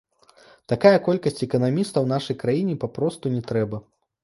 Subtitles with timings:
[0.71, 3.85] Такая колькасць эканамістаў нашай краіне папросту не трэба.